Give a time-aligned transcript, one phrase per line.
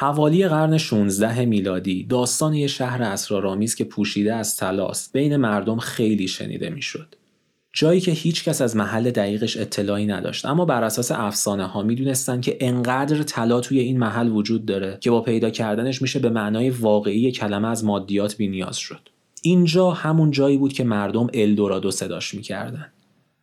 [0.00, 6.28] حوالی قرن 16 میلادی داستان یه شهر اسرارآمیز که پوشیده از تلاست بین مردم خیلی
[6.28, 7.14] شنیده می‌شد.
[7.72, 12.40] جایی که هیچ کس از محل دقیقش اطلاعی نداشت اما بر اساس افسانه ها می‌دونستن
[12.40, 16.70] که انقدر طلا توی این محل وجود داره که با پیدا کردنش میشه به معنای
[16.70, 19.08] واقعی کلمه از مادیات بینیاز شد
[19.42, 22.92] اینجا همون جایی بود که مردم الدورادو صداش می‌کردن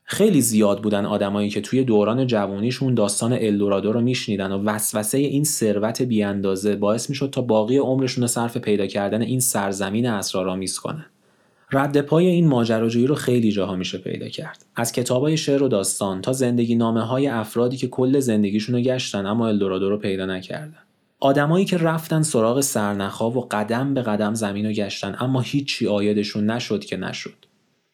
[0.09, 5.43] خیلی زیاد بودن آدمایی که توی دوران جوانیشون داستان الدورادو رو میشنیدن و وسوسه این
[5.43, 11.05] ثروت بیاندازه باعث می‌شد تا باقی عمرشون رو صرف پیدا کردن این سرزمین اسرارآمیز کنن.
[11.71, 14.65] رد پای این ماجراجویی رو خیلی جاها میشه پیدا کرد.
[14.75, 19.25] از کتابای شعر و داستان تا زندگی نامه های افرادی که کل زندگیشون رو گشتن
[19.25, 20.79] اما الدورادو رو پیدا نکردن.
[21.19, 26.49] آدمایی که رفتن سراغ سرنخا و قدم به قدم زمین رو گشتن اما هیچی آیدشون
[26.49, 27.46] نشد که نشد.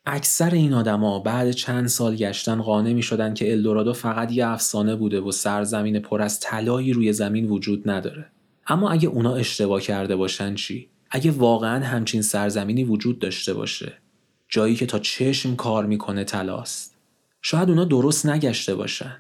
[0.06, 4.96] اکثر این آدما بعد چند سال گشتن قانع می شدن که الدورادو فقط یه افسانه
[4.96, 8.26] بوده و سرزمین پر از طلایی روی زمین وجود نداره.
[8.68, 13.94] اما اگه اونا اشتباه کرده باشن چی؟ اگه واقعا همچین سرزمینی وجود داشته باشه.
[14.50, 16.96] جایی که تا چشم کار می‌کنه تلاست.
[17.42, 19.16] شاید اونا درست نگشته باشن.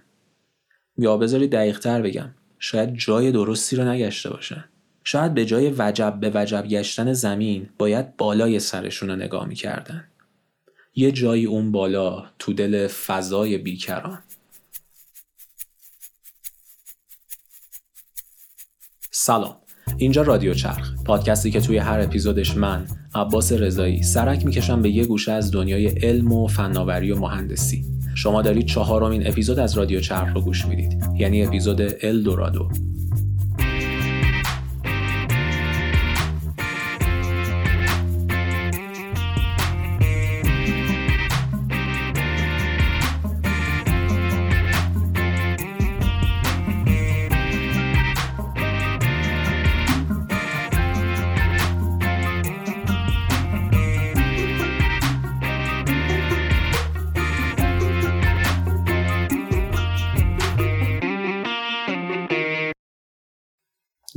[0.97, 2.29] یا بذارید دقیقتر بگم.
[2.59, 4.63] شاید جای درستی رو نگشته باشن.
[5.03, 10.03] شاید به جای وجب به وجب گشتن زمین باید بالای سرشون رو نگاه می‌کردن.
[10.95, 14.19] یه جایی اون بالا تو دل فضای بیکران.
[19.11, 19.55] سلام.
[19.97, 21.03] اینجا رادیو چرخ.
[21.05, 25.87] پادکستی که توی هر اپیزودش من عباس رضایی سرک می‌کشم به یه گوشه از دنیای
[25.87, 27.85] علم و فناوری و مهندسی.
[28.15, 31.03] شما دارید چهارمین اپیزود از رادیو چرخ رو گوش می‌دید.
[31.17, 32.69] یعنی اپیزود ال دورادو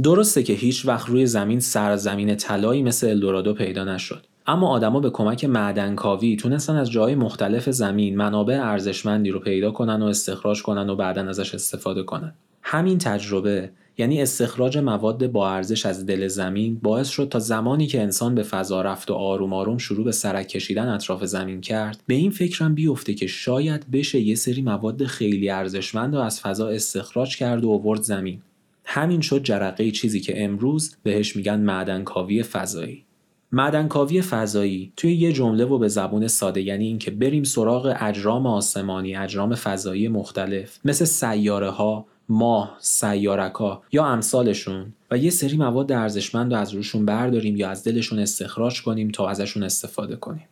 [0.07, 4.27] درسته که هیچ وقت روی زمین سرزمین طلایی مثل الدورادو پیدا نشد.
[4.47, 10.03] اما آدما به کمک معدنکاوی تونستن از جای مختلف زمین منابع ارزشمندی رو پیدا کنن
[10.03, 12.35] و استخراج کنن و بعدا ازش استفاده کنن.
[12.63, 18.03] همین تجربه یعنی استخراج مواد با ارزش از دل زمین باعث شد تا زمانی که
[18.03, 22.15] انسان به فضا رفت و آروم آروم شروع به سرک کشیدن اطراف زمین کرد به
[22.15, 27.37] این فکرم بیفته که شاید بشه یه سری مواد خیلی ارزشمند رو از فضا استخراج
[27.37, 28.41] کرد و آورد زمین.
[28.87, 33.05] همین شد جرقه چیزی که امروز بهش میگن معدنکاوی فضایی.
[33.53, 39.17] معدنکاوی فضایی توی یه جمله و به زبون ساده یعنی اینکه بریم سراغ اجرام آسمانی
[39.17, 46.55] اجرام فضایی مختلف مثل سیاره ها ماه سیارکا یا امثالشون و یه سری مواد ارزشمند
[46.55, 50.49] رو از روشون برداریم یا از دلشون استخراج کنیم تا ازشون استفاده کنیم.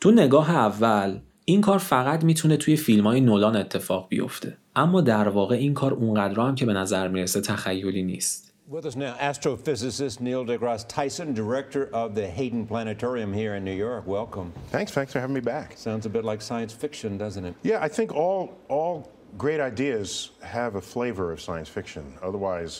[0.00, 5.28] تو نگاه اول این کار فقط می‌تونه توی فیلم های نولان اتفاق بیفته اما در
[5.28, 10.22] واقع این کار اونقدر هم که به نظر می‌رسه تخیلی نیست With us now, astrophysicist
[10.22, 14.06] Neil deGrasse Tyson, director of the Hayden Planetarium here in New York.
[14.06, 14.54] Welcome.
[14.70, 15.76] Thanks, thanks for having me back.
[15.76, 17.54] Sounds a bit like science fiction, doesn't it?
[17.62, 18.42] Yeah, I think all
[18.76, 18.94] all
[19.36, 22.04] great ideas have a flavor of science fiction.
[22.28, 22.72] Otherwise,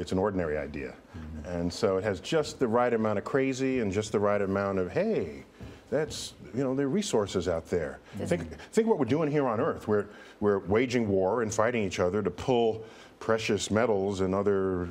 [0.00, 0.92] it's an ordinary idea.
[0.92, 1.56] Mm-hmm.
[1.56, 4.76] And so it has just the right amount of crazy and just the right amount
[4.78, 5.44] of hey,
[5.90, 7.99] that's you know, there are resources out there.
[8.25, 8.41] Think,
[8.71, 9.87] think what we're doing here on Earth.
[9.87, 10.05] We're,
[10.39, 12.83] we're waging war and fighting each other to pull
[13.19, 14.87] precious metals and other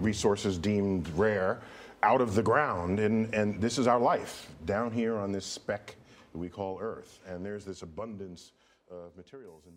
[0.00, 1.60] resources deemed rare
[2.02, 3.00] out of the ground.
[3.00, 5.96] And, and this is our life down here on this speck
[6.32, 7.20] that we call Earth.
[7.28, 8.52] And there's this abundance.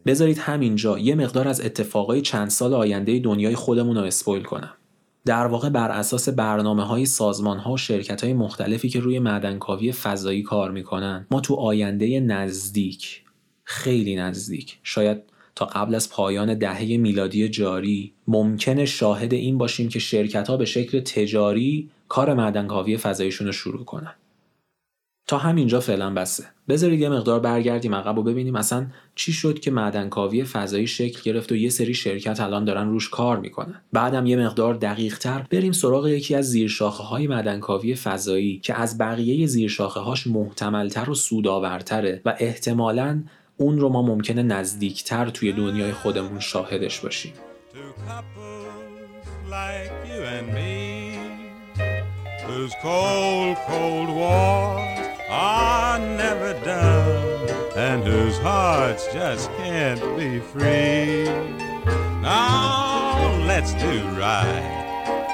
[0.06, 4.74] بذارید همینجا یه مقدار از اتفاقای چند سال آینده دنیای خودمون رو اسپویل کنم.
[5.25, 9.93] در واقع بر اساس برنامه های سازمان ها و شرکت های مختلفی که روی معدنکاوی
[9.93, 13.23] فضایی کار می‌کنن ما تو آینده نزدیک
[13.65, 15.23] خیلی نزدیک شاید
[15.55, 20.65] تا قبل از پایان دهه میلادی جاری ممکنه شاهد این باشیم که شرکت ها به
[20.65, 24.15] شکل تجاری کار معدنکاوی فضاییشون رو شروع کنن.
[25.27, 26.45] تا همینجا فعلا بسه.
[26.69, 31.53] بذارید یه مقدار برگردیم عقب و ببینیم اصلا چی شد که معدنکاوی فضایی شکل گرفت
[31.53, 33.81] و یه سری شرکت الان دارن روش کار می‌کنن.
[33.93, 38.99] بعدم یه مقدار دقیق تر بریم سراغ یکی از زیرشاخه های معدنکاوی فضایی که از
[38.99, 43.23] بقیه زیرشاخه هاش محتملتر و سودآورتره و احتمالاً
[43.57, 47.33] اون رو ما ممکنه نزدیکتر توی دنیای خودمون شاهدش باشیم.
[52.47, 55.02] Whose cold, cold wars
[55.32, 61.26] are never done, and whose hearts just can't be free.
[62.22, 64.78] Now let's do right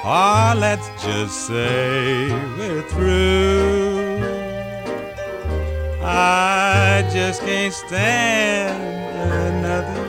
[0.06, 2.28] Ah, let's just say
[2.58, 4.20] we're through.
[6.02, 8.76] I just can't stand
[9.54, 10.06] another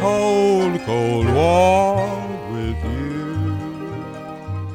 [0.00, 2.10] cold, cold war
[2.52, 3.54] with you.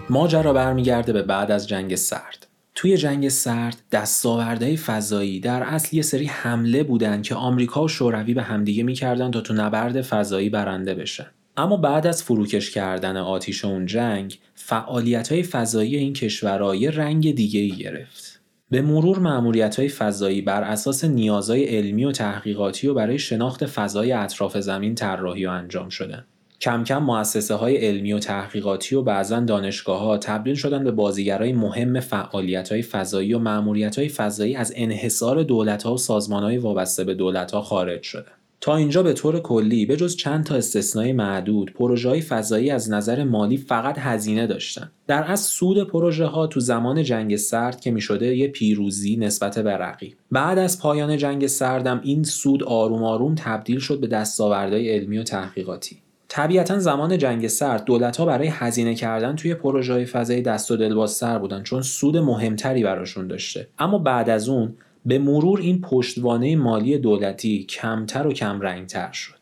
[0.09, 2.46] ماجرا برمیگرده به بعد از جنگ سرد.
[2.78, 8.34] توی جنگ سرد دستاوردهای فضایی در اصل یه سری حمله بودن که آمریکا و شوروی
[8.34, 11.26] به همدیگه می‌کردن تا تو نبرد فضایی برنده بشن.
[11.56, 17.34] اما بعد از فروکش کردن آتیش اون جنگ فعالیت های فضایی این کشورها یه رنگ
[17.34, 18.40] دیگه ای گرفت.
[18.70, 24.12] به مرور معمولیت های فضایی بر اساس نیازهای علمی و تحقیقاتی و برای شناخت فضای
[24.12, 26.24] اطراف زمین طراحی و انجام شدن.
[26.60, 31.52] کم کم مؤسسه های علمی و تحقیقاتی و بعضا دانشگاه ها تبدیل شدن به بازیگرای
[31.52, 36.58] مهم فعالیت های فضایی و معمولیت های فضایی از انحصار دولت ها و سازمان های
[36.58, 38.32] وابسته به دولت ها خارج شدن.
[38.60, 42.90] تا اینجا به طور کلی به جز چند تا استثنای معدود پروژه های فضایی از
[42.90, 44.90] نظر مالی فقط هزینه داشتن.
[45.06, 49.58] در از سود پروژه ها تو زمان جنگ سرد که می شده یه پیروزی نسبت
[49.58, 50.16] به رقیب.
[50.30, 55.22] بعد از پایان جنگ سردم این سود آروم آروم تبدیل شد به دستاوردهای علمی و
[55.22, 55.96] تحقیقاتی.
[56.28, 60.76] طبیعتا زمان جنگ سرد دولت ها برای هزینه کردن توی پروژه های فضایی دست و
[60.76, 64.74] دلبازتر بودن چون سود مهمتری براشون داشته اما بعد از اون
[65.06, 69.38] به مرور این پشتوانه مالی دولتی کمتر و کم رنگتر شد.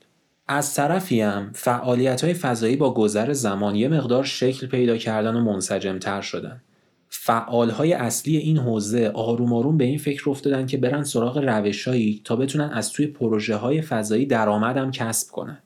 [0.49, 5.41] از طرفی هم فعالیت های فضایی با گذر زمان یه مقدار شکل پیدا کردن و
[5.41, 6.63] منسجمتر شدن.
[7.09, 12.21] فعال های اصلی این حوزه آروم آروم به این فکر افتادن که برن سراغ روشهایی
[12.25, 15.59] تا بتونن از توی پروژه های فضایی درآمدم کسب کنن.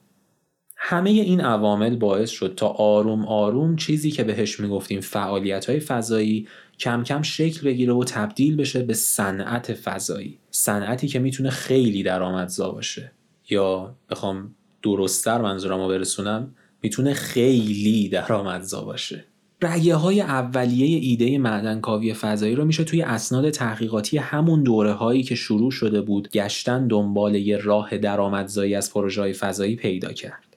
[0.83, 6.47] همه این عوامل باعث شد تا آروم آروم چیزی که بهش می‌گفتیم فعالیت های فضایی
[6.79, 10.37] کم کم شکل بگیره و تبدیل بشه به صنعت فضایی.
[10.51, 13.11] صنعتی که می‌تونه خیلی درآمدزا باشه.
[13.49, 19.25] یا بخوام درستتر منظورمو برسونم می‌تونه خیلی درآمدزا باشه.
[19.61, 25.35] رگه های اولیه ایده معدنکاوی فضایی رو میشه توی اسناد تحقیقاتی همون دوره هایی که
[25.35, 30.50] شروع شده بود گشتن دنبال یه راه درآمدزایی از پروژه فضایی پیدا کرد.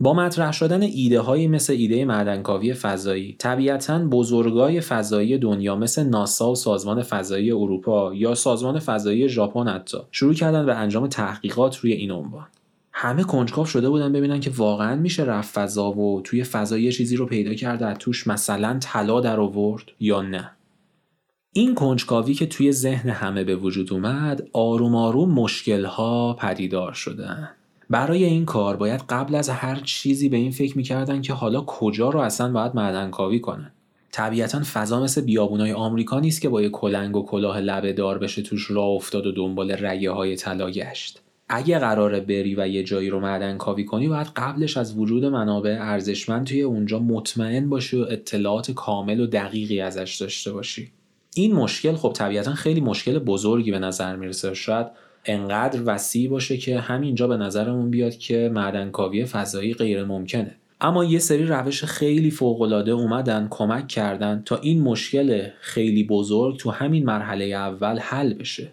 [0.00, 6.52] با مطرح شدن ایده هایی مثل ایده معدنکاوی فضایی طبیعتا بزرگای فضایی دنیا مثل ناسا
[6.52, 11.92] و سازمان فضایی اروپا یا سازمان فضایی ژاپن حتی شروع کردن به انجام تحقیقات روی
[11.92, 12.46] این عنوان.
[12.92, 17.16] همه کنجکاو شده بودن ببینن که واقعا میشه رفت فضا و توی فضا یه چیزی
[17.16, 20.50] رو پیدا کرده از توش مثلا طلا در آورد یا نه.
[21.52, 27.48] این کنجکاوی که توی ذهن همه به وجود اومد آروم آروم مشکلها پدیدار شدن.
[27.90, 32.10] برای این کار باید قبل از هر چیزی به این فکر می‌کردن که حالا کجا
[32.10, 33.72] رو اصلا باید معدنکاوی کنن.
[34.12, 38.42] طبیعتا فضا مثل بیابونای آمریکا نیست که با یه کلنگ و کلاه لبه دار بشه
[38.42, 41.22] توش راه افتاد و دنبال رگه های طلا گشت.
[41.48, 45.76] اگه قراره بری و یه جایی رو معدن کاوی کنی باید قبلش از وجود منابع
[45.80, 50.92] ارزشمند توی اونجا مطمئن باشی و اطلاعات کامل و دقیقی ازش داشته باشی.
[51.34, 54.54] این مشکل خب طبیعتا خیلی مشکل بزرگی به نظر می‌رسه.
[54.54, 54.86] شاید
[55.28, 60.54] انقدر وسیع باشه که همینجا به نظرمون بیاد که معدنکاوی فضایی غیر ممکنه.
[60.80, 66.70] اما یه سری روش خیلی فوقالعاده اومدن کمک کردن تا این مشکل خیلی بزرگ تو
[66.70, 68.70] همین مرحله اول حل بشه.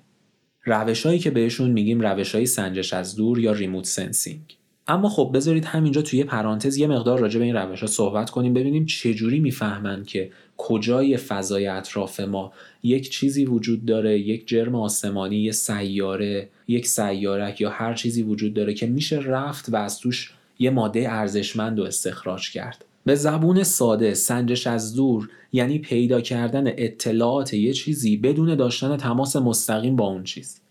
[0.65, 4.57] روشهایی که بهشون میگیم روشهای سنجش از دور یا remote sensing.
[4.87, 8.53] اما خب بذارید همینجا توی پرانتز یه مقدار راجع به این روش ها صحبت کنیم
[8.53, 12.53] ببینیم چجوری می‌فهمن که کجای فضای اطراف ما.
[12.83, 18.53] یک چیزی وجود داره یک جرم آسمانی یه سیاره یک سیارک یا هر چیزی وجود
[18.53, 22.85] داره که میشه رفت و از توش یه ماده ارزشمند و استخراج کرد.
[23.05, 29.35] به زبون ساده سنجش از دور یعنی پیدا کردن اطلاعات یه چیزی بدون داشتن تماس
[29.35, 30.61] مستقیم با اون چیز.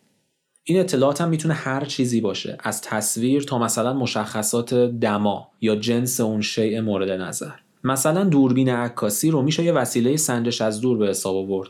[0.65, 6.21] این اطلاعات هم می‌تونه هر چیزی باشه از تصویر تا مثلا مشخصات دما یا جنس
[6.21, 7.64] اون شیء مورد نظر.
[7.85, 11.69] مثلا دوربین عکاسی رو میشه یه وسیله سنجش از دور به حساب آورد.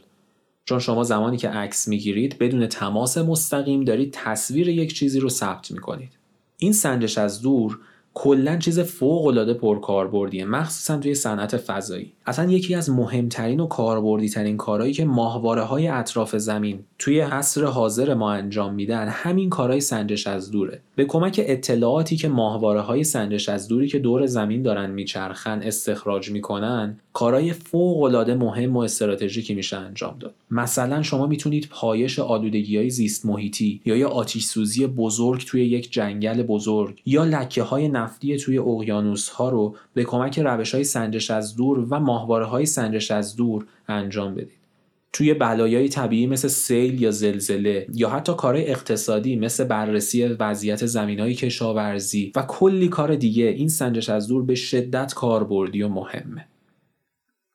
[0.65, 5.71] چون شما زمانی که عکس می‌گیرید بدون تماس مستقیم دارید تصویر یک چیزی رو ثبت
[5.71, 6.19] می‌کنید.
[6.59, 7.79] این سنجش از دور
[8.15, 12.13] کلا چیز فوق العاده پرکاربردیه مخصوصا توی صنعت فضایی.
[12.27, 17.65] اصلا یکی از مهمترین و کاربردی ترین کارهایی که ماهواره های اطراف زمین توی عصر
[17.65, 20.81] حاضر ما انجام میدن همین کارهای سنجش از دوره.
[20.97, 26.31] به کمک اطلاعاتی که ماهواره های سنجش از دوری که دور زمین دارن میچرخن استخراج
[26.31, 30.35] می‌کنن کارهای فوق العاده مهم و استراتژیکی میشه انجام داد.
[30.51, 35.93] مثلا شما می‌تونید پایش آلودگی های زیست محیطی یا یه آتیش سوزی بزرگ توی یک
[35.93, 41.31] جنگل بزرگ یا لکه های نفتی توی اقیانوس ها رو به کمک روش های سنجش
[41.31, 44.65] از دور و ماهواره های سنجش از دور انجام بدید.
[45.13, 51.21] توی بلایای طبیعی مثل سیل یا زلزله یا حتی کارهای اقتصادی مثل بررسی وضعیت زمین
[51.21, 56.47] های کشاورزی و کلی کار دیگه این سنجش از دور به شدت کاربردی و مهمه.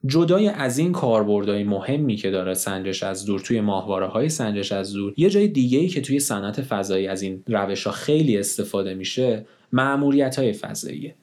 [0.05, 4.93] جدای از این کاربردهای مهمی که داره سنجش از دور توی ماهواره های سنجش از
[4.93, 8.93] دور یه جای دیگه ای که توی صنعت فضایی از این روش ها خیلی استفاده
[8.93, 11.15] میشه معمولیت های فضاییه.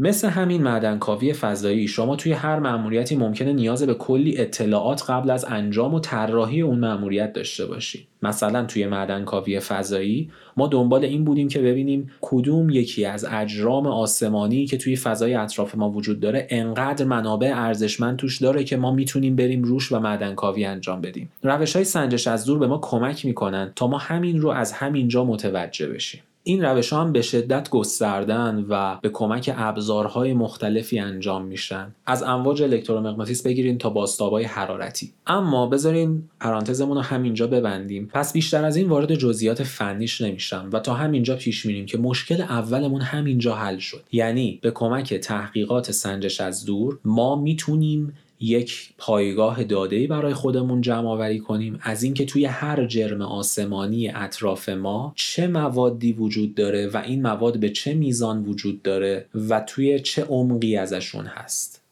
[0.00, 5.44] مثل همین معدنکاوی فضایی شما توی هر مأموریتی ممکنه نیاز به کلی اطلاعات قبل از
[5.48, 11.48] انجام و طراحی اون مأموریت داشته باشید مثلا توی معدنکاوی فضایی ما دنبال این بودیم
[11.48, 17.04] که ببینیم کدوم یکی از اجرام آسمانی که توی فضای اطراف ما وجود داره انقدر
[17.04, 21.32] منابع ارزشمند توش داره که ما می‌تونیم بریم روش و معدنکاوی انجام بدیم.
[21.42, 25.24] روش های سنجش از دور به ما کمک می‌کنن تا ما همین رو از همینجا
[25.24, 26.20] متوجه بشیم.
[26.48, 31.94] این روش ها هم به شدت گستردن و به کمک ابزارهای مختلفی انجام میشن.
[32.06, 35.12] از امواج الکترومغناطیس بگیرین تا باستابای حرارتی.
[35.26, 38.08] اما بذارین پرانتزمون رو همینجا ببندیم.
[38.12, 42.40] پس بیشتر از این وارد جزئیات فنیش نمیشم و تا همینجا پیش میریم که مشکل
[42.40, 44.02] اولمون همینجا حل شد.
[44.12, 51.08] یعنی به کمک تحقیقات سنجش از دور ما می‌تونیم یک پایگاه داده‌ای برای خودمون جمع
[51.08, 51.78] آوری کنیم.
[51.82, 57.60] از اینکه توی هر جرم آسمانی اطراف ما چه موادی وجود داره و این مواد
[57.60, 61.82] به چه میزان وجود داره و توی چه عمقی ازشون هست.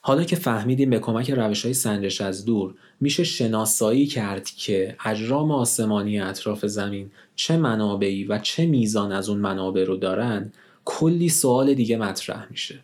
[0.00, 5.50] حالا که فهمیدیم به کمک روش های سنجش از دور میشه شناسایی کرد که اجرام
[5.50, 10.52] آسمانی اطراف زمین چه منابعی و چه میزان از اون منابع رو دارن
[10.84, 12.80] کلی سوال دیگه مطرح میشه.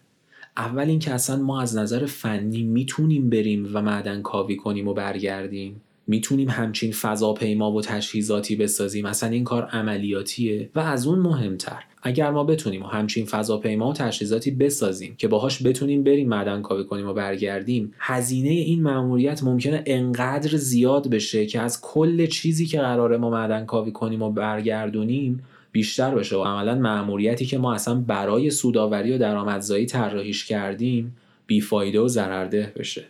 [0.60, 5.80] اول اینکه اصلا ما از نظر فنی می‌تونیم بریم و معدن کاوی کنیم و برگردیم.
[6.06, 9.06] می‌تونیم همچین فضاپیما و تجهیزاتی بسازیم.
[9.06, 11.82] اصلا این کار عملیاتیه و از اون مهمتر.
[12.02, 17.08] اگر ما بتونیم همچین فضاپیما و تجهیزاتی بسازیم که باهاش بتونیم بریم معدن کاوی کنیم
[17.08, 23.16] و برگردیم هزینه این مأموریت ممکنه انقدر زیاد بشه که از کل چیزی که قراره
[23.16, 28.50] ما معدن کاوی کنیم و برگردونیم بیشتر بشه و عملا مأموریتی که ما اصلا برای
[28.50, 33.04] سوداوری و درآمدزایی طراحیش کردیم بیفایده و ضررده بشه.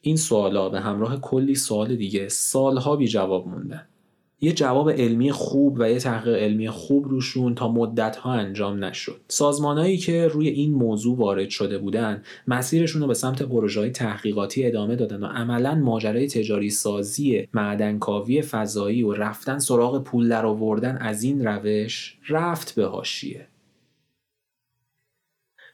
[0.00, 3.86] این سوالا به همراه کلی سوال دیگه سالها بی جواب موندن
[4.40, 9.20] یه جواب علمی خوب و یه تحقیق علمی خوب روشون تا مدت ها انجام نشد.
[9.28, 14.96] سازمانهایی که روی این موضوع وارد شده بودن مسیرشون رو به سمت پروژه تحقیقاتی ادامه
[14.96, 21.22] دادن و عملا ماجرای تجاری سازی معدنکاوی فضایی و رفتن سراغ پول در آوردن از
[21.22, 23.46] این روش رفت به هاشیه.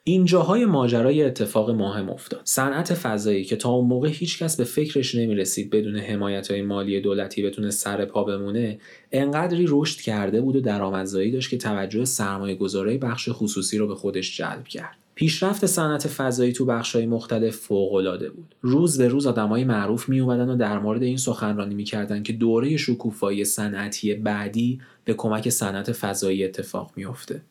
[0.08, 2.40] اینجاهای ماجرای اتفاق مهم افتاد.
[2.44, 7.42] صنعت فضایی که تا اون موقع هیچکس به فکرش نمی‌رسید بدون حمایت های مالی دولتی
[7.42, 8.78] بتونه سر پا بمونه
[9.12, 13.94] انقدری رشد کرده بود و درآمدزایی داشت که توجه سرمایه گذاره بخش خصوصی رو به
[13.94, 14.96] خودش جلب کرد.
[15.14, 18.54] پیشرفت صنعت فضایی تو بخشهای مختلف فوقالعاده بود.
[18.62, 23.44] روز به روز آدمای معروف می و در مورد این سخنرانی می‌کردند که دوره شکوفایی
[23.44, 27.42] صنعتی بعدی به کمک صنعت فضایی اتفاق میافته.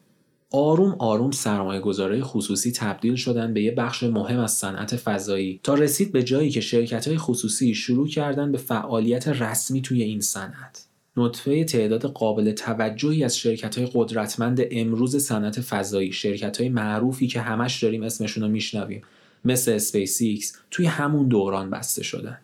[0.51, 5.73] آروم آروم سرمایه گذاره خصوصی تبدیل شدن به یه بخش مهم از صنعت فضایی تا
[5.73, 10.85] رسید به جایی که شرکت های خصوصی شروع کردن به فعالیت رسمی توی این صنعت.
[11.17, 17.41] نطفه تعداد قابل توجهی از شرکت های قدرتمند امروز صنعت فضایی شرکت های معروفی که
[17.41, 19.01] همش داریم اسمشون رو میشنویم
[19.45, 22.37] مثل اسپیس توی همون دوران بسته شدن.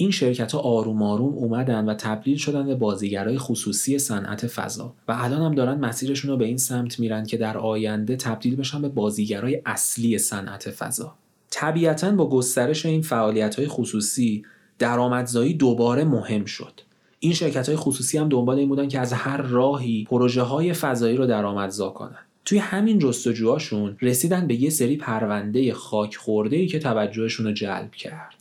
[0.00, 5.12] این شرکت ها آروم آروم اومدن و تبدیل شدن به بازیگرای خصوصی صنعت فضا و
[5.18, 8.88] الان هم دارن مسیرشون رو به این سمت میرن که در آینده تبدیل بشن به
[8.88, 11.14] بازیگرای اصلی صنعت فضا.
[11.50, 14.44] طبیعتا با گسترش این فعالیت های خصوصی
[14.78, 16.80] درآمدزایی دوباره مهم شد.
[17.18, 21.16] این شرکت های خصوصی هم دنبال این بودن که از هر راهی پروژه های فضایی
[21.16, 22.18] رو درآمدزا کنن.
[22.44, 28.39] توی همین جستجوهاشون رسیدن به یه سری پرونده خاک خورده که توجهشون رو جلب کرد.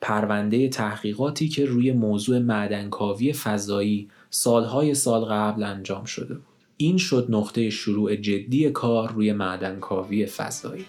[0.00, 6.44] پرونده تحقیقاتی که روی موضوع معدنکاوی فضایی سالهای سال قبل انجام شده بود.
[6.76, 10.84] این شد نقطه شروع جدی کار روی معدنکاوی فضایی.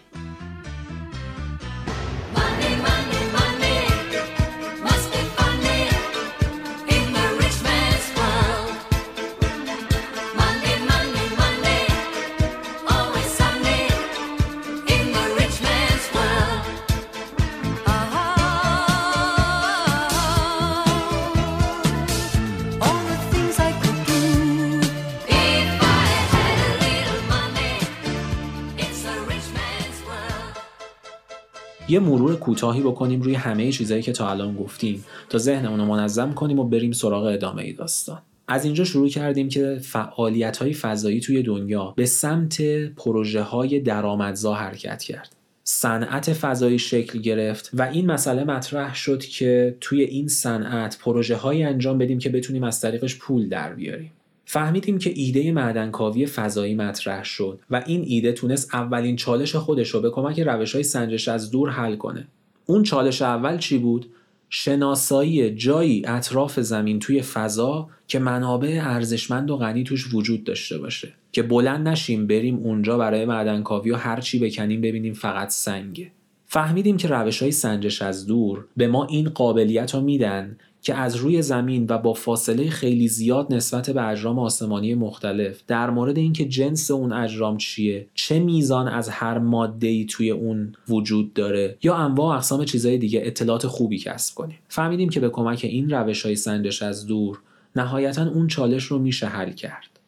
[31.91, 36.33] یه مرور کوتاهی بکنیم روی همه چیزایی که تا الان گفتیم تا ذهنمون رو منظم
[36.33, 38.21] کنیم و بریم سراغ ادامه ای داستان.
[38.47, 42.61] از اینجا شروع کردیم که فعالیت های فضایی توی دنیا به سمت
[42.95, 45.35] پروژه های درآمدزا حرکت کرد.
[45.63, 51.63] صنعت فضایی شکل گرفت و این مسئله مطرح شد که توی این صنعت پروژه های
[51.63, 54.11] انجام بدیم که بتونیم از طریقش پول در بیاریم.
[54.51, 60.01] فهمیدیم که ایده معدنکاوی فضایی مطرح شد و این ایده تونست اولین چالش خودش رو
[60.01, 62.27] به کمک روش های سنجش از دور حل کنه.
[62.65, 64.05] اون چالش اول چی بود؟
[64.49, 71.13] شناسایی جایی اطراف زمین توی فضا که منابع ارزشمند و غنی توش وجود داشته باشه
[71.31, 76.11] که بلند نشیم بریم اونجا برای معدنکاوی و هر چی بکنیم ببینیم فقط سنگه
[76.47, 81.15] فهمیدیم که روش های سنجش از دور به ما این قابلیت رو میدن که از
[81.15, 85.61] روی زمین و با فاصله خیلی زیاد نسبت به اجرام آسمانی مختلف.
[85.67, 90.73] در مورد اینکه جنس اون اجرام چیه چه میزان از هر ماده ای توی اون
[90.89, 94.57] وجود داره یا انواع اقسام چیزهای دیگه اطلاعات خوبی کسب کنیم.
[94.67, 97.39] فهمیدیم که به کمک این روش های سنجش از دور
[97.75, 99.99] نهایتا اون چالش رو میشه حل کرد.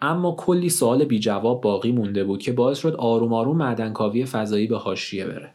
[0.00, 4.66] اما کلی سوال بی جواب باقی مونده بود که باعث شد آروم آروم معدنکاوی فضایی
[4.66, 5.50] به حاشیه بره.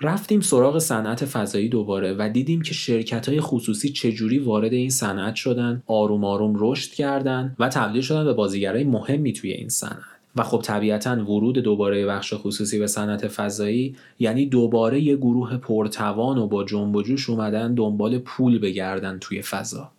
[0.00, 5.34] رفتیم سراغ صنعت فضایی دوباره و دیدیم که شرکت های خصوصی چجوری وارد این صنعت
[5.34, 10.14] شدن آروم آروم رشد کردن و تبدیل شدن به بازیگرای مهمی توی این صنعت.
[10.36, 16.38] و خب طبیعتا ورود دوباره بخش خصوصی به صنعت فضایی یعنی دوباره یه گروه پرتوان
[16.38, 19.90] و با جنب و جوش اومدن دنبال پول بگردن توی فضا.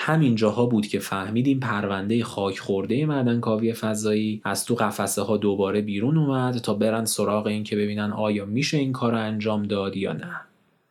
[0.00, 5.80] همین جاها بود که فهمیدیم پرونده خاک خورده معدنکاوی فضایی از تو قفسه ها دوباره
[5.80, 9.96] بیرون اومد تا برن سراغ این که ببینن آیا میشه این کار رو انجام داد
[9.96, 10.40] یا نه.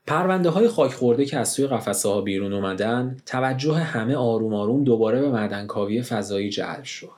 [0.08, 4.84] پرونده های خاک خورده که از توی قفسه ها بیرون اومدن توجه همه آروم آروم
[4.84, 7.10] دوباره به معدنکاوی فضایی جلب شد.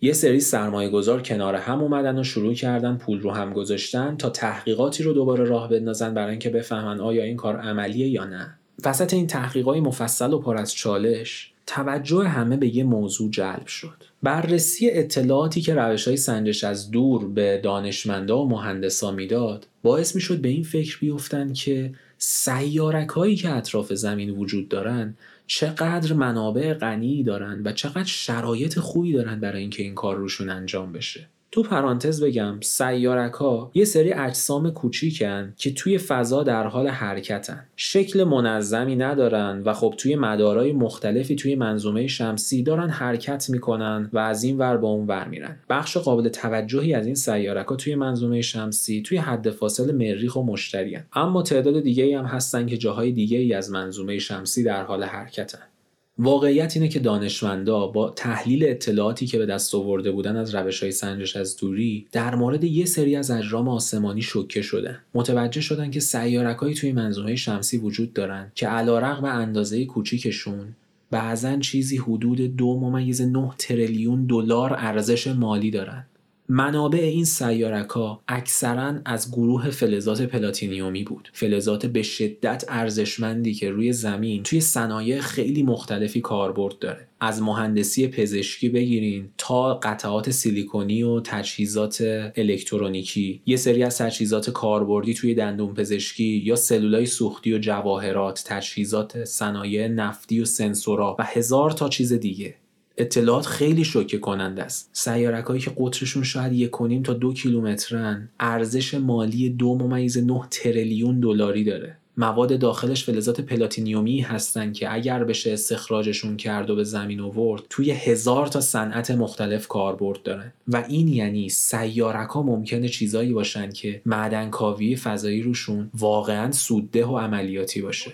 [0.00, 4.30] یه سری سرمایه گذار کنار هم اومدن و شروع کردن پول رو هم گذاشتن تا
[4.30, 8.58] تحقیقاتی رو دوباره راه بندازن برای اینکه بفهمن آیا این کار عملیه یا نه.
[8.84, 14.04] وسط این تحقیقات مفصل و پر از چالش توجه همه به یه موضوع جلب شد.
[14.22, 20.40] بررسی اطلاعاتی که روش های سنجش از دور به دانشمندا و مهندسا می‌داد باعث می‌شد
[20.40, 25.16] به این فکر بیفتن که سیارک هایی که اطراف زمین وجود دارن
[25.46, 30.92] چقدر منابع غنی دارن و چقدر شرایط خوبی دارن برای اینکه این کار روشون انجام
[30.92, 31.28] بشه.
[31.54, 37.66] تو پرانتز بگم سیارک ها یه سری اجسام کوچیکن که توی فضا در حال حرکتن.
[37.76, 44.18] شکل منظمی ندارن و خب توی مدارای مختلفی توی منظومه شمسی دارن حرکت می‌کنن و
[44.18, 45.56] از این ور با اون ور میرن.
[45.68, 50.42] بخش قابل توجهی از این سیارک ها توی منظومه شمسی توی حد فاصل مریخ و
[50.42, 55.04] مشتری اما تعداد دیگه هم هستن که جاهای دیگه ای از منظومه شمسی در حال
[55.04, 55.73] حرکتن.
[56.18, 60.92] واقعیت اینه که دانشمندا با تحلیل اطلاعاتی که به دست آورده بودن از روش های
[60.92, 64.98] سنجش از دوری در مورد یه سری از اجرام آسمانی شوکه شدن.
[65.14, 70.66] متوجه شدن که سیارکهایی توی منظومه شمسی وجود دارن که علیرغم اندازه کوچیکشون
[71.10, 76.06] بعضا چیزی حدود دو ممیز نه تریلیون دلار ارزش مالی دارن.
[76.48, 81.30] منابع این سیارک ها اکثرا از گروه فلزات پلاتینیومی بود.
[81.32, 87.08] فلزات به شدت ارزشمندی که روی زمین توی صنایع خیلی مختلفی کاربرد داره.
[87.20, 91.98] از مهندسی پزشکی بگیرین تا قطعات سیلیکونی و تجهیزات
[92.36, 93.42] الکترونیکی.
[93.46, 99.88] یه سری از تجهیزات کاربردی توی دندون پزشکی یا سلولای سوختی و جواهرات تجهیزات صنایع
[99.88, 102.54] نفتی و سنسورا و هزار تا چیز دیگه.
[102.98, 104.90] اطلاعات خیلی شوکه کننده است.
[104.92, 111.20] سیارک هایی که قطرشون شاید یک تا دو کیلومترن ارزش مالی دو ممیز نه تریلیون
[111.20, 111.96] دلاری داره.
[112.16, 117.90] مواد داخلش فلزات پلاتینیومی هستن که اگر بشه استخراجشون کرد و به زمین آورد توی
[117.90, 120.52] هزار تا صنعت مختلف کاربرد دارن.
[120.68, 127.06] و این یعنی سیارک ها ممکنه چیزایی باشن که معدن کاوی فضایی روشون واقعا سودده
[127.06, 128.12] و عملیاتی باشه.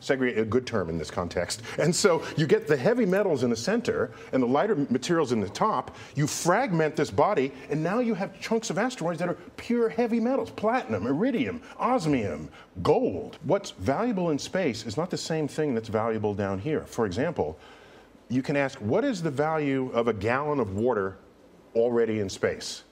[0.00, 1.62] Segregate a good term in this context.
[1.78, 5.40] And so you get the heavy metals in the center and the lighter materials in
[5.40, 5.96] the top.
[6.14, 10.20] You fragment this body, and now you have chunks of asteroids that are pure heavy
[10.20, 12.48] metals platinum, iridium, osmium,
[12.82, 13.38] gold.
[13.42, 16.84] What's valuable in space is not the same thing that's valuable down here.
[16.86, 17.58] For example,
[18.28, 21.16] you can ask, what is the value of a gallon of water
[21.74, 22.84] already in space?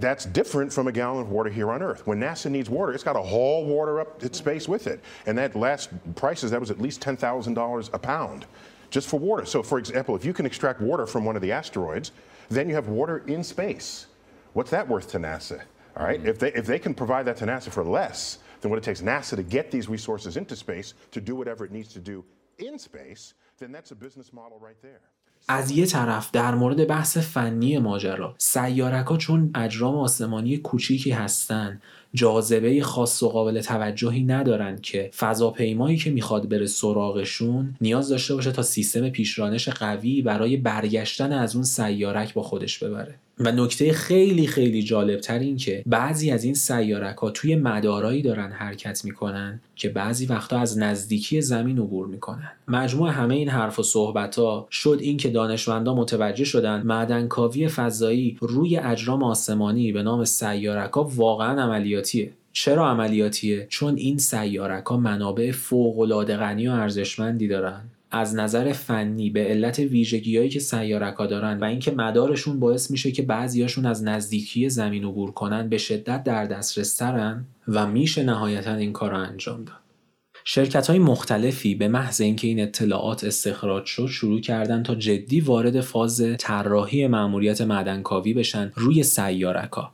[0.00, 2.06] That's different from a gallon of water here on Earth.
[2.06, 5.00] When NASA needs water, it's got to haul water up in space with it.
[5.26, 8.46] And that last prices, that was at least $10,000 a pound
[8.90, 9.44] just for water.
[9.44, 12.12] So, for example, if you can extract water from one of the asteroids,
[12.48, 14.06] then you have water in space.
[14.54, 15.60] What's that worth to NASA?
[15.96, 16.18] All right?
[16.18, 16.28] Mm-hmm.
[16.28, 19.00] If, they, if they can provide that to NASA for less than what it takes
[19.02, 22.24] NASA to get these resources into space to do whatever it needs to do
[22.58, 25.02] in space, then that's a business model right there.
[25.48, 31.80] از یه طرف در مورد بحث فنی ماجرا سیارک ها چون اجرام آسمانی کوچیکی هستن
[32.14, 38.52] جاذبه خاص و قابل توجهی ندارن که فضاپیمایی که می‌خواد بره سراغشون نیاز داشته باشه
[38.52, 43.14] تا سیستم پیشرانش قوی برای برگشتن از اون سیارک با خودش ببره.
[43.38, 48.22] و نکته خیلی خیلی جالب تر این که بعضی از این سیارک ها توی مدارایی
[48.22, 52.50] دارن حرکت می‌کنن که بعضی وقتا از نزدیکی زمین عبور می‌کنن.
[52.68, 58.38] مجموع همه این حرف و صحبت ها شد این که دانشمندا متوجه شدن معدنکاوی فضایی
[58.40, 62.32] روی اجرام آسمانی به نام سیارک ها واقعا عملیاتیه.
[62.52, 65.96] چرا عملیاتیه؟ چون این سیارک منابع فوق
[66.36, 67.80] غنی و ارزشمندی دارن.
[68.10, 73.22] از نظر فنی به علت ویژگیهایی که سیارک دارن و اینکه مدارشون باعث میشه که
[73.22, 77.02] بعضیاشون از نزدیکی زمین عبور کنن به شدت در دسترس
[77.68, 79.89] و میشه نهایتا این کار رو انجام داد.
[80.44, 85.80] شرکت های مختلفی به محض اینکه این اطلاعات استخراج شد شروع کردن تا جدی وارد
[85.80, 89.92] فاز طراحی مأموریت معدنکاوی بشن روی سیارکا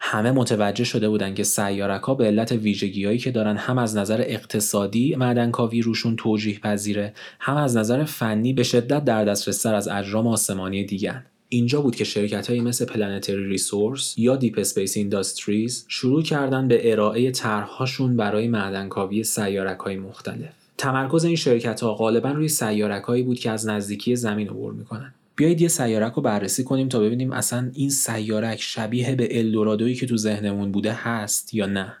[0.00, 4.20] همه متوجه شده بودن که سیارک ها به علت ویژگیهایی که دارن هم از نظر
[4.26, 10.26] اقتصادی معدنکاوی روشون توجیه پذیره هم از نظر فنی به شدت در دسترس از اجرام
[10.26, 16.22] آسمانی دیگن اینجا بود که شرکت هایی مثل Planetary Resources یا Deep Space Industries شروع
[16.22, 20.52] کردن به ارائه طرحهاشون برای معدنکاوی سیارک های مختلف.
[20.78, 25.14] تمرکز این شرکت ها غالبا روی سیارک هایی بود که از نزدیکی زمین عبور می‌کنن.
[25.36, 30.06] بیایید یه سیارک رو بررسی کنیم تا ببینیم اصلا این سیارک شبیه به الدورادویی که
[30.06, 31.96] تو ذهنمون بوده هست یا نه.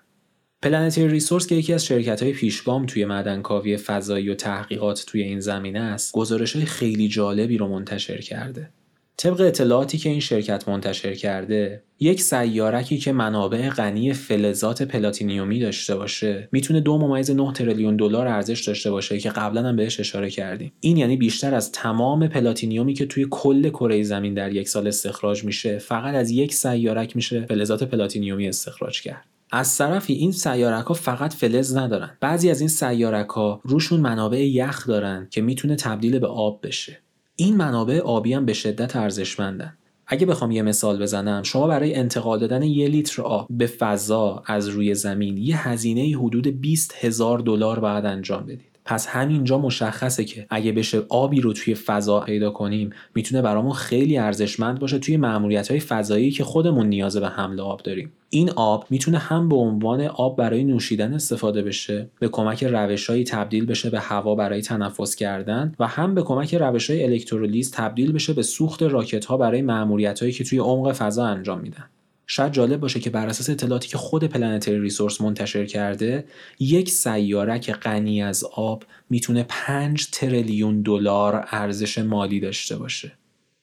[0.62, 5.40] Planetary Resources که یکی از شرکت های پیشگام توی معدنکاوی فضایی و تحقیقات توی این
[5.40, 8.70] زمینه است گزارش های خیلی جالبی رو منتشر کرده.
[9.18, 15.96] طبق اطلاعاتی که این شرکت منتشر کرده یک سیارکی که منابع غنی فلزات پلاتینیومی داشته
[15.96, 20.30] باشه می‌تونه دو ممیز 9 تریلیون دلار ارزش داشته باشه که قبلا هم بهش اشاره
[20.30, 20.72] کردیم.
[20.80, 25.44] این یعنی بیشتر از تمام پلاتینیومی که توی کل کره زمین در یک سال استخراج
[25.44, 29.24] میشه فقط از یک سیارک میشه فلزات پلاتینیومی استخراج کرد.
[29.50, 32.16] از طرفی این سیارک ها فقط فلز ندارن.
[32.20, 37.05] بعضی از این سیارک ها روشون منابع یخ دارن که می‌تونه تبدیل به آب بشه.
[37.36, 39.76] این منابع آبی هم به شدت ارزشمندن.
[40.06, 44.68] اگه بخوام یه مثال بزنم شما برای انتقال دادن یه لیتر آب به فضا از
[44.68, 48.75] روی زمین یه هزینه حدود 20 هزار دلار باید انجام بدید.
[48.86, 54.18] پس همینجا مشخصه که اگه بشه آبی رو توی فضا پیدا کنیم می‌تونه برامون خیلی
[54.18, 58.12] ارزشمند باشه توی معمولیت های فضایی که خودمون نیاز به حمل آب داریم.
[58.30, 63.66] این آب می‌تونه هم به عنوان آب برای نوشیدن استفاده بشه به کمک روشهایی تبدیل
[63.66, 68.32] بشه به هوا برای تنفس کردن و هم به کمک روش های الکترولیز تبدیل بشه
[68.32, 71.84] به سوخت راکت ها برای معمولیت هایی که توی عمق فضا انجام میدن.
[72.26, 76.24] شاید جالب باشه که بر اساس اطلاعاتی که خود پلنتری ریسورس منتشر کرده
[76.58, 83.12] یک سیاره که غنی از آب می‌تونه 5 تریلیون دلار ارزش مالی داشته باشه.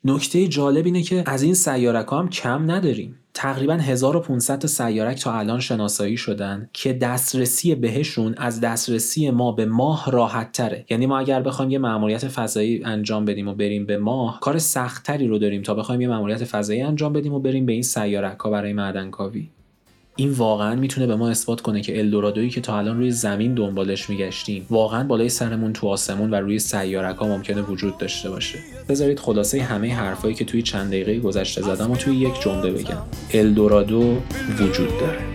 [0.03, 3.19] نکته جالب اینه که از این سیارک هم کم نداریم.
[3.33, 9.65] تقریبا 1500 تا سیارک تا الان شناسایی شدن که دسترسی بهشون از دسترسی ما به
[9.65, 10.85] ماه راحت تره.
[10.89, 15.27] یعنی ما اگر بخوایم یه مأموریت فضایی انجام بدیم و بریم به ماه کار سختتری
[15.27, 18.49] رو داریم تا بخوایم یه مأموریت فضایی انجام بدیم و بریم به این سیارک ها
[18.49, 19.49] برای معدنکاوی.
[20.15, 24.09] این واقعا می‌تونه به ما اثبات کنه که الدورادویی که تا الان روی زمین دنبالش
[24.09, 28.59] میگشتیم واقعا بالای سرمون تو آسمون و روی سیارک ها ممکنه وجود داشته باشه.
[28.89, 33.01] بذارید خلاصه همه حرفایی که توی چند دقیقه گذشته زدم و توی یک جمله بگم.
[33.41, 34.21] الدورادو
[34.59, 35.33] وجود داره.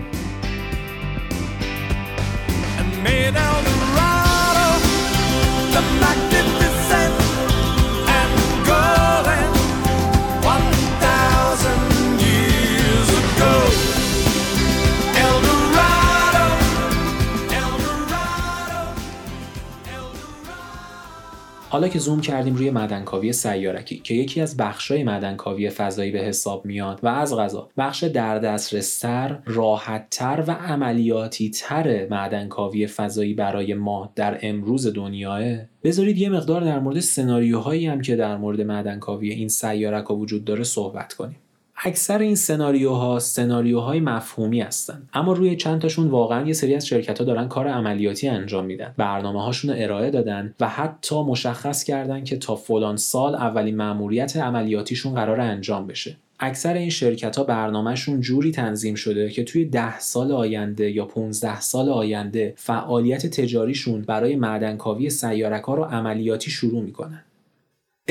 [21.71, 26.65] حالا که زوم کردیم روی معدنکاوی سیارکی که یکی از بخشای معدنکاوی فضایی به حساب
[26.65, 27.69] میاد و از غذا.
[27.77, 35.43] بخش در دسترستر راحتتر و عملیاتی تر معدنکاوی فضایی برای ما در امروز دنیاه.
[35.85, 40.65] بذارید یه مقدار در مورد سناریوهایی هم که در مورد معدنکاوی این سیارک وجود داره
[40.65, 41.37] صحبت کنیم.
[41.85, 45.03] اکثر این سناریوها سناریوهای مفهومی هستن.
[45.15, 48.95] اما روی چند تاشون واقعا یه سری از شرکت ها دارن کار عملیاتی انجام میدن.
[48.97, 55.15] برنامه هاشون ارائه دادن و حتی مشخص کردن که تا فلان سال اولین مأموریت عملیاتیشون
[55.15, 56.17] قرار انجام بشه.
[56.41, 61.61] اکثر این شرکت ها برنامهشون جوری تنظیم شده که توی ده سال آینده یا 15
[61.61, 67.23] سال آینده فعالیت تجاریشون برای معدنکاوی سیارک ها رو عملیاتی شروع می‌کنن.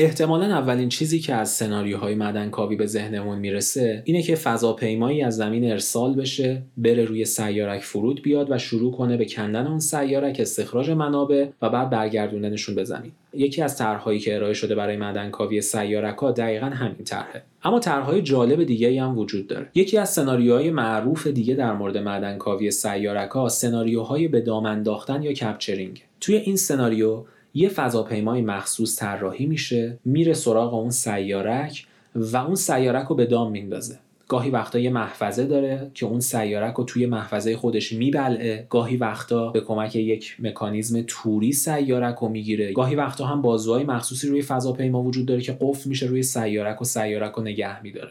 [0.00, 5.70] احتمالا اولین چیزی که از سناریوهای مدنکاوی به ذهنمون می‌رسه اینه که فضاپیمایی از زمین
[5.70, 10.90] ارسال بشه بره روی سیارک فرود بیاد و شروع کنه به کندن اون سیارک استخراج
[10.90, 13.12] منابع و بعد برگردوندنشون به زمین.
[13.34, 17.42] یکی از طرحهایی که ارائه شده برای مدنکاوی سیارک ها دقیقا همین طرحه.
[17.62, 19.66] اما طرحهای جالب دیگه هم وجود داره.
[19.74, 25.32] یکی از سناریوهای معروف دیگه در مورد مدنکاوی سیارک ها سناریوهای به دام انداختن یا
[25.32, 26.02] کپچرینگ.
[26.20, 33.06] توی این سناریو یه فضاپیمای مخصوص طراحی میشه میره سراغ اون سیارک و اون سیارک
[33.06, 33.98] رو به دام میندازه.
[34.28, 38.66] گاهی وقتا یه محفظه داره که اون سیارک رو توی محفظه خودش میبلعه.
[38.70, 42.72] گاهی وقتا به کمک یک مکانیزم توری سیارک رو می‌گیره.
[42.72, 46.84] گاهی وقتا هم بازوهای مخصوصی روی فضاپیما وجود داره که قفل میشه روی سیارک و
[46.84, 48.10] سیارک رو نگه میداره.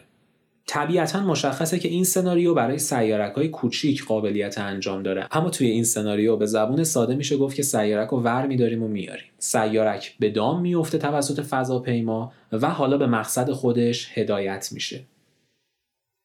[0.67, 5.27] طبیعتا مشخصه که این سناریو برای سیارک های کوچیک قابلیت انجام داره.
[5.31, 8.87] اما توی این سناریو به زبون ساده میشه گفت که سیارک رو ور میداریم و
[8.87, 15.03] میاریم سیارک به دام میفته توسط فضاپیما و حالا به مقصد خودش هدایت میشه.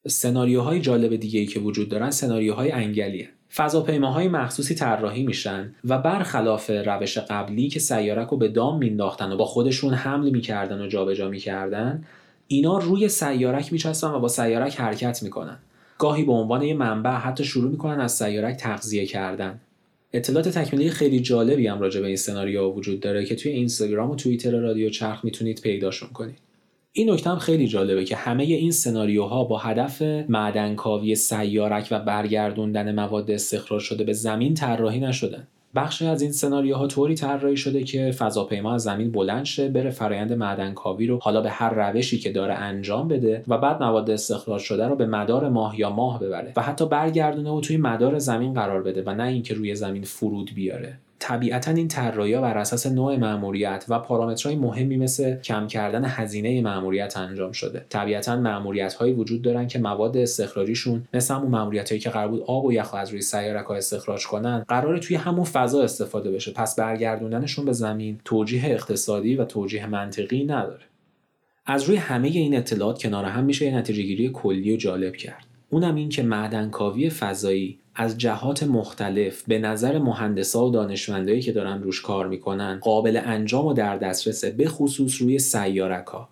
[0.08, 3.28] سناریوهای جالب دیگه ای که وجود دارن سناریوهای انگلیه.
[3.54, 9.36] فضاپیماهای مخصوصی طراحی میشن و برخلاف روش قبلی که سیارک رو به دام مینداختن و
[9.36, 12.04] با خودشون حمل می‌کردن و جابجا می‌کردن
[12.52, 15.58] اینا روی سیارک میچسبن و با سیارک حرکت می‌کنن.
[15.98, 19.60] گاهی به عنوان یه منبع حتی شروع می‌کنن از سیارک تغذیه کردن.
[20.12, 24.16] اطلاعات تکمیلی خیلی جالبی هم راجع به این سناریو وجود داره که توی اینستاگرام و
[24.16, 26.38] توییتر رادیو چرخ می‌تونید پیداشون کنید.
[26.92, 32.94] این نکته هم خیلی جالبه که همه این سناریوها با هدف معدنکاوی سیارک و برگردوندن
[32.94, 35.46] مواد استخراج شده به زمین طراحی نشدن.
[35.74, 40.32] بخشی از این سناریوها طوری طراحی شده که فضاپیما از زمین بلند شه بره فرایند
[40.32, 44.86] معدنکاوی رو حالا به هر روشی که داره انجام بده و بعد مواد استخراج شده
[44.86, 48.82] رو به مدار ماه یا ماه ببره و حتی برگردونه و توی مدار زمین قرار
[48.82, 50.98] بده و نه اینکه روی زمین فرود بیاره.
[51.22, 57.16] طبیعتا این طراحی بر اساس نوع مأموریت و پارامترهای مهمی مثل کم کردن هزینه مأموریت
[57.16, 57.86] انجام شده.
[57.88, 62.42] طبیعتا مأموریت هایی وجود دارن که مواد استخراجیشون مثل همون مأموریت هایی که قرار بود
[62.46, 66.52] آب و یخ از روی سیارک ها استخراج کنن قرار توی همون فضا استفاده بشه.
[66.52, 70.84] پس برگردوندنشون به زمین توجیه اقتصادی و توجیه منطقی نداره.
[71.66, 75.44] از روی همه این اطلاعات کنار هم میشه یه نتیجه گیری کلی و جالب کرد.
[75.70, 81.82] اونم این که معدنکاوی فضایی از جهات مختلف به نظر مهندسا و دانشمندایی که دارن
[81.82, 86.28] روش کار می‌کنن قابل انجام و در دسترسه به خصوص روی سیارک ها.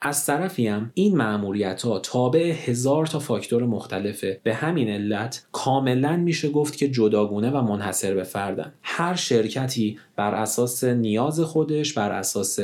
[0.00, 6.16] از طرفی هم این معمولیت ها تابع هزار تا فاکتور مختلفه به همین علت کاملا
[6.16, 12.12] میشه گفت که جداگونه و منحصر به فردن هر شرکتی بر اساس نیاز خودش بر
[12.12, 12.58] اساس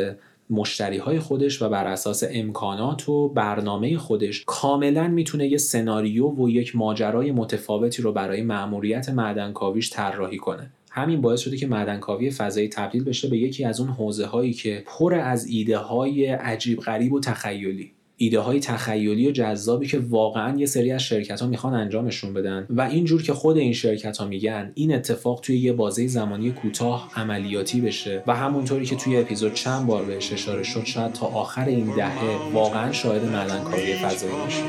[0.51, 6.51] مشتری های خودش و بر اساس امکانات و برنامه خودش کاملا می‌تونه یه سناریو و
[6.51, 10.71] یک ماجرای متفاوتی رو برای مأموریت معدنکاویش طراحی کنه.
[10.91, 14.85] همین باعث شده که معدنکاوی فضایی تبدیل بشه به یکی از اون حوزه هایی که
[14.87, 17.93] پر از ایده های عجیب غریب و تخیلی.
[18.16, 22.66] ایده های تخیلی و جذابی که واقعا یه سری از شرکت ها می‌خوان انجامشون بدن.
[22.70, 27.11] و اینجور که خود این شرکت ها میگن این اتفاق توی یه بازه زمانی کوتاه
[27.16, 31.64] عملیاتی بشه و همونطوری که توی اپیزود چند بار بهش اشاره شد شاید تا آخر
[31.64, 34.64] این دهه واقعا شاهد معدنکاوی فضایی باشیم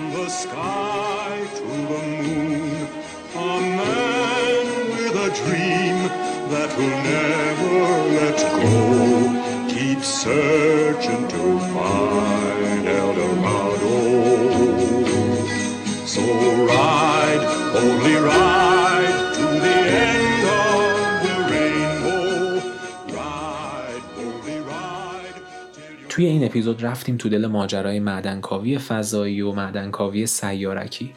[26.16, 31.10] توی این اپیزود رفتیم تو دل ماجرای معدنکاوی فضایی و معدنکاوی سیارکی.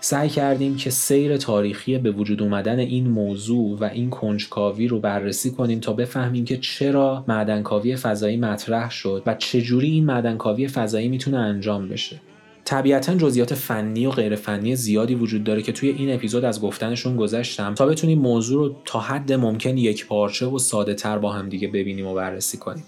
[0.00, 5.50] سعی کردیم که سیر تاریخی به وجود اومدن این موضوع و این کنجکاوی رو بررسی
[5.50, 11.38] کنیم تا بفهمیم که چرا معدنکاوی فضایی مطرح شد و چجوری این معدنکاوی فضایی می‌تونه
[11.38, 12.20] انجام بشه.
[12.64, 17.16] طبیعتا جزئیات فنی و غیر فنی زیادی وجود داره که توی این اپیزود از گفتنشون
[17.16, 21.48] گذشتم تا بتونیم موضوع رو تا حد ممکن یک پارچه و ساده تر با هم
[21.48, 22.84] دیگه ببینیم و بررسی کنیم.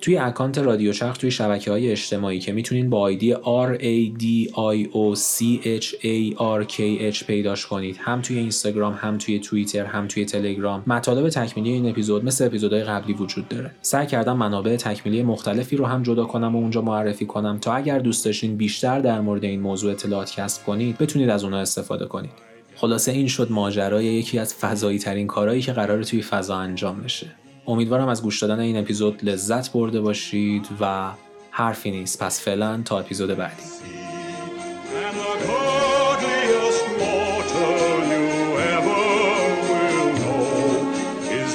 [0.00, 4.50] توی اکانت رادیو چرخ توی شبکه های اجتماعی که می‌تونین با آیدی R A D
[4.52, 6.78] I O C H A R K
[7.14, 7.96] H پیداش کنید.
[8.00, 10.82] هم توی اینستاگرام هم توی توییتر هم توی تلگرام.
[10.86, 13.70] مطالب تکمیلی این اپیزود مثل اپیزودهای قبلی وجود داره.
[13.82, 17.98] سعی کردم منابع تکمیلی مختلفی رو هم جدا کنم و اونجا معرفی کنم تا اگر
[17.98, 22.30] دوست داشتین بیشتر در مورد این موضوع اطلاعات کسب کنید بتونید از اونها استفاده کنید.
[22.76, 27.26] خلاصه این شد ماجرای یکی از فضایی ترین کارهایی که قرار توی فضا انجام بشه.
[27.66, 31.10] امیدوارم از گوش دادن این اپیزود لذت برده باشید و
[31.50, 32.22] حرفی نیست.
[32.22, 33.62] پس فعلا تا اپیزود بعدی.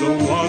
[0.01, 0.40] The one